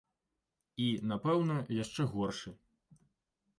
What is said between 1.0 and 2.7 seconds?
напэўна, яшчэ горшы.